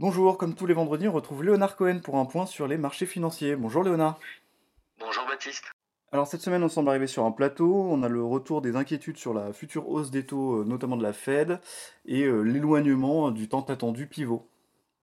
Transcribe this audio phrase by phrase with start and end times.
[0.00, 3.04] Bonjour, comme tous les vendredis, on retrouve Léonard Cohen pour un point sur les marchés
[3.04, 3.56] financiers.
[3.56, 4.16] Bonjour Léonard.
[5.00, 5.72] Bonjour Baptiste.
[6.12, 7.74] Alors cette semaine, on semble arriver sur un plateau.
[7.90, 11.02] On a le retour des inquiétudes sur la future hausse des taux, euh, notamment de
[11.02, 11.60] la Fed,
[12.06, 14.48] et euh, l'éloignement du tant attendu pivot.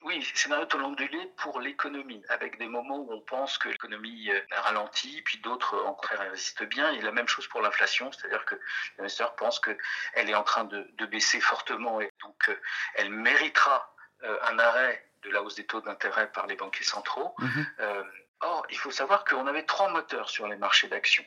[0.04, 4.42] Oui, scénario tout ondulé pour l'économie, avec des moments où on pense que l'économie euh,
[4.52, 6.92] ralentit, puis d'autres, au contraire, résistent bien.
[6.92, 8.56] Et la même chose pour l'inflation, c'est-à-dire que
[8.98, 12.58] l'investisseur pense qu'elle est en train de, de, baisser fortement et donc
[12.96, 13.91] elle méritera euh,
[14.24, 17.36] un arrêt de la hausse des taux d'intérêt par les banquiers centraux.
[17.40, 17.68] Mhm.
[17.80, 18.04] Euh,
[18.42, 21.26] or, il faut savoir qu'on avait trois moteurs sur les marchés d'actions.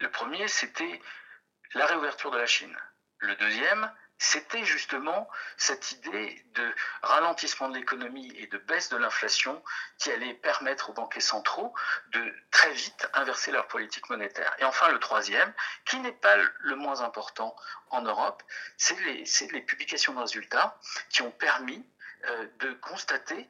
[0.00, 1.00] Le premier, c'était
[1.74, 2.76] la réouverture de la Chine.
[3.18, 9.62] Le deuxième, c'était justement cette idée de ralentissement de l'économie et de baisse de l'inflation
[9.98, 11.74] qui allait permettre aux banquiers centraux
[12.12, 14.54] de très vite inverser leur politique monétaire.
[14.58, 15.52] Et enfin, le troisième,
[15.86, 17.56] qui n'est pas le moins important
[17.90, 18.42] en Europe,
[18.76, 21.84] c'est les, les, publications de résultats qui ont permis
[22.26, 23.48] euh, de constater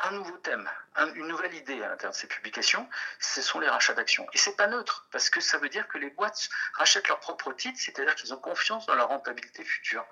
[0.00, 0.68] un nouveau thème,
[1.14, 2.88] une nouvelle idée à l'intérieur de ces publications,
[3.20, 4.26] ce sont les rachats d'actions.
[4.32, 7.52] Et c'est pas neutre, parce que ça veut dire que les boîtes rachètent leurs propres
[7.52, 10.04] titres, c'est-à-dire qu'ils ont confiance dans leur rentabilité future.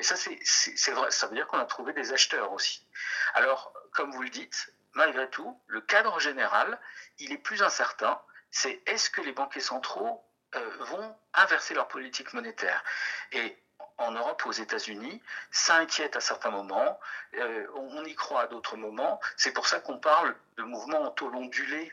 [0.00, 2.86] Et ça, c'est vrai, ça veut dire qu'on a trouvé des acheteurs aussi.
[3.34, 6.80] Alors, comme vous le dites, malgré tout, le cadre général,
[7.18, 8.20] il est plus incertain.
[8.50, 10.24] C'est est-ce que les banquiers centraux
[10.54, 12.82] euh, vont inverser leur politique monétaire
[13.30, 13.61] Et
[13.98, 16.98] en Europe, aux États-Unis, ça inquiète à certains moments,
[17.38, 19.20] euh, on y croit à d'autres moments.
[19.36, 21.92] C'est pour ça qu'on parle de mouvements en taux ondulés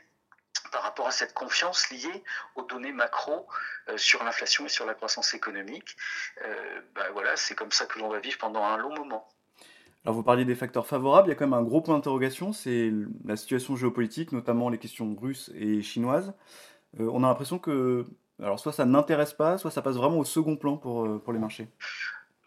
[0.72, 2.22] par rapport à cette confiance liée
[2.54, 3.46] aux données macro
[3.88, 5.96] euh, sur l'inflation et sur la croissance économique.
[6.44, 9.28] Euh, ben voilà, c'est comme ça que l'on va vivre pendant un long moment.
[10.04, 12.54] Alors vous parliez des facteurs favorables, il y a quand même un gros point d'interrogation,
[12.54, 12.90] c'est
[13.26, 16.32] la situation géopolitique, notamment les questions russes et chinoises.
[16.98, 18.06] on a l'impression que
[18.42, 21.32] alors soit ça n'intéresse pas, soit ça passe vraiment au second plan pour, euh, pour
[21.32, 21.68] les marchés.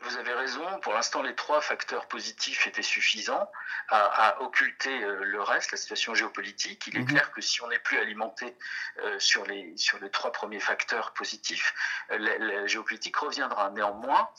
[0.02, 3.50] Vous avez raison, pour l'instant les trois facteurs positifs étaient suffisants
[3.88, 6.88] à, occulter euh, le reste, la situation géopolitique.
[6.88, 7.08] Il est mhm.
[7.08, 8.58] clair que si on n'est plus alimenté
[9.00, 11.74] euh, sur, les, sur les trois premiers facteurs positifs,
[12.10, 13.70] la, géopolitique reviendra.
[13.70, 14.30] Néanmoins,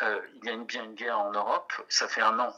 [0.00, 2.52] il y a une, bien une guerre en Europe, ça fait un an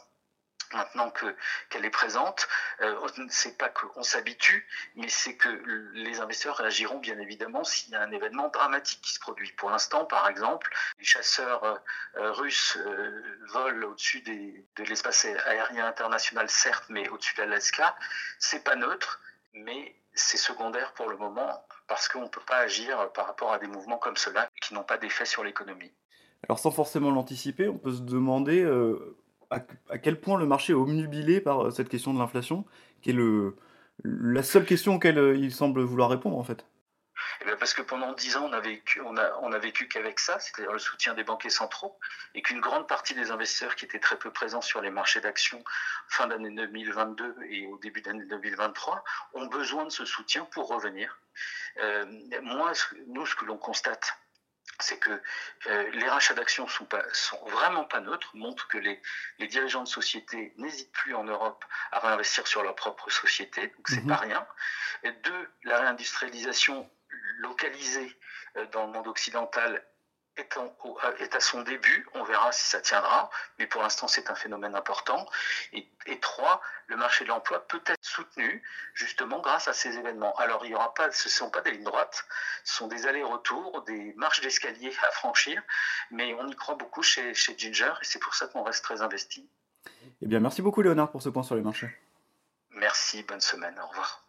[0.73, 1.35] maintenant que
[1.69, 2.47] qu'elle est présente,
[2.81, 2.95] euh,
[3.29, 5.49] c'est pas qu'on s'habitue, mais c'est que
[5.93, 9.51] les investisseurs réagiront bien évidemment s'il y a un événement dramatique qui se produit.
[9.53, 11.75] Pour l'instant, par exemple, les chasseurs euh,
[12.17, 13.21] euh, russes euh,
[13.53, 17.95] volent au-dessus de l'espace aérien international, certes, mais au-dessus de l'Alaska.
[18.39, 19.21] C'est pas neutre,
[19.53, 23.59] mais c'est secondaire pour le moment parce qu'on ne peut pas agir par rapport à
[23.59, 25.93] des mouvements comme cela qui n'ont pas d'effet sur l'économie.
[26.47, 28.63] Alors sans forcément l'anticiper, on peut se demander
[29.49, 32.65] à, quel point le marché est omnubilé par euh, cette question de l'inflation,
[33.01, 33.17] qui est
[34.03, 36.65] la seule question auquel euh, il semble vouloir répondre en fait
[37.41, 40.19] eh parce que pendant dix ans, on a vécu, on a, on a vécu qu'avec
[40.19, 41.97] ça, c'est-à-dire le soutien des banquiers centraux,
[42.33, 45.63] et qu'une grande partie des investisseurs qui étaient très peu présents sur les marchés d'actions
[46.09, 51.19] fin d'année 2022 et au début d'année 2023 ont besoin de ce soutien pour revenir.
[51.81, 52.05] Euh,
[52.41, 52.73] moi,
[53.07, 54.17] nous, ce que l'on constate,
[54.79, 55.21] c'est que
[55.67, 59.01] euh, les rachats d'actions sont, sont vraiment pas neutres, montrent que les,
[59.39, 63.87] les dirigeants de sociétés n'hésitent plus en Europe à réinvestir sur leur propre société, donc
[63.87, 64.07] c'est mhm.
[64.07, 64.45] pas rien.
[65.03, 66.89] Et deux, la réindustrialisation
[67.37, 68.17] localisée
[68.57, 69.83] euh, dans le monde occidental
[70.37, 73.29] est, à son début, on verra si ça tiendra,
[73.59, 75.25] mais pour l'instant c'est un phénomène important.
[75.73, 75.87] Et,
[76.21, 78.63] trois, le marché de l'emploi peut être soutenu
[78.93, 80.35] justement grâce à ces événements.
[80.35, 82.25] Alors il y aura pas, ce ne sont pas des lignes droites,
[82.63, 85.61] ce sont des allers-retours, des marches d'escalier à franchir,
[86.11, 89.01] mais on y croit beaucoup chez, chez Ginger et c'est pour ça qu'on reste très
[89.01, 89.49] investi.
[90.21, 91.89] Eh bien merci beaucoup Léonard pour ce point sur les marchés.
[92.71, 94.25] Merci, bonne semaine, au revoir.